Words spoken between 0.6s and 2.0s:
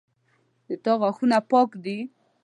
د تا غاښونه پاک دي